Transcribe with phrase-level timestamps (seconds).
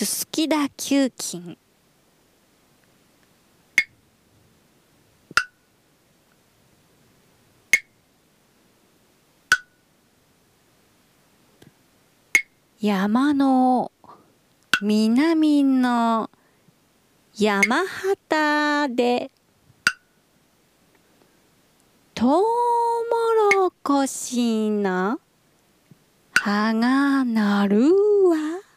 [0.00, 1.58] 雪田球菌
[12.80, 13.90] 山の
[14.80, 16.30] 南の
[17.36, 19.30] 山畑で
[22.14, 25.18] トウモロコシの
[26.34, 27.82] 葉がなる
[28.28, 28.67] わ。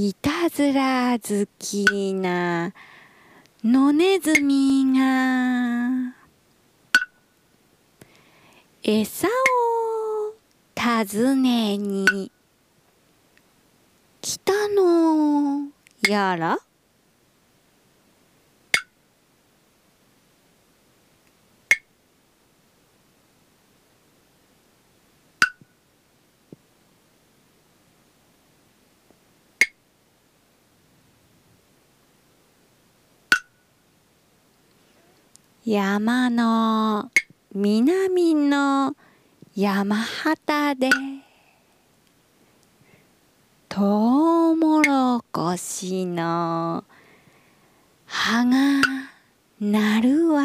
[0.00, 2.72] いたずら好きな
[3.64, 6.14] 野ネズミが。
[8.84, 9.30] 餌を
[10.76, 12.30] 尋ねに
[14.20, 15.66] 来たの。
[16.08, 16.67] やら？
[35.70, 37.10] 山の
[37.54, 38.96] 南の
[39.54, 40.88] 山肌で
[43.68, 46.84] トウモロコシの
[48.06, 48.80] 葉が
[49.60, 50.42] なるわ。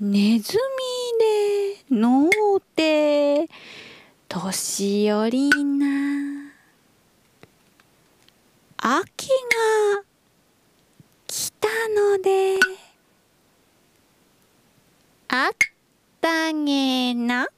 [0.00, 0.56] ネズ
[1.90, 3.48] ミでのうて
[4.28, 6.52] 年寄りな
[8.76, 10.04] 秋が
[11.26, 12.60] 来たので
[15.26, 15.56] あっ
[16.20, 17.48] たげな。